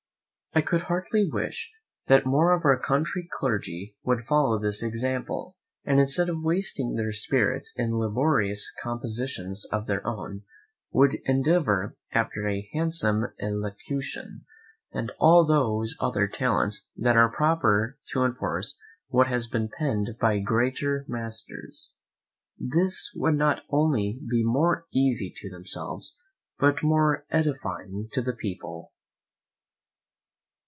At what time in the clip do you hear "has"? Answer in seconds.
19.27-19.47